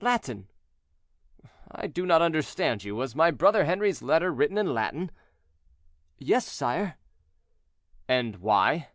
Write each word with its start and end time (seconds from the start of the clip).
"Latin." 0.00 0.46
"I 1.68 1.88
do 1.88 2.06
not 2.06 2.22
understand 2.22 2.84
you; 2.84 2.94
was 2.94 3.16
my 3.16 3.32
brother 3.32 3.64
Henri's 3.64 4.02
letter 4.02 4.30
written 4.32 4.56
in 4.56 4.72
Latin?" 4.72 5.10
"Yes, 6.16 6.46
sire." 6.46 6.96
"And 8.08 8.36
why?" 8.36 8.90